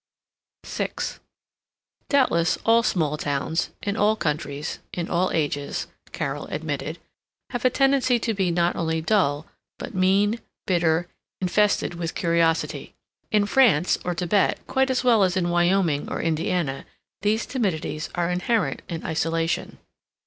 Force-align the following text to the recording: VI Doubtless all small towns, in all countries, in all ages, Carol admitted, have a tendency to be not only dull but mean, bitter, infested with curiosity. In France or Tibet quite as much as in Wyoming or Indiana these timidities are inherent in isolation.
VI 0.65 0.89
Doubtless 2.09 2.57
all 2.65 2.81
small 2.81 3.17
towns, 3.17 3.69
in 3.83 3.95
all 3.95 4.15
countries, 4.15 4.79
in 4.91 5.07
all 5.11 5.29
ages, 5.31 5.85
Carol 6.11 6.47
admitted, 6.47 6.97
have 7.51 7.65
a 7.65 7.69
tendency 7.69 8.17
to 8.17 8.33
be 8.33 8.49
not 8.49 8.75
only 8.75 8.99
dull 8.99 9.45
but 9.77 9.93
mean, 9.93 10.39
bitter, 10.65 11.07
infested 11.39 11.93
with 11.93 12.15
curiosity. 12.15 12.95
In 13.31 13.45
France 13.45 13.99
or 14.03 14.15
Tibet 14.15 14.59
quite 14.65 14.89
as 14.89 15.03
much 15.03 15.23
as 15.23 15.37
in 15.37 15.51
Wyoming 15.51 16.09
or 16.11 16.19
Indiana 16.19 16.87
these 17.21 17.45
timidities 17.45 18.09
are 18.15 18.31
inherent 18.31 18.81
in 18.89 19.05
isolation. 19.05 19.77